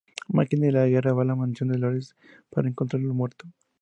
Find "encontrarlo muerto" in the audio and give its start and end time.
2.69-3.45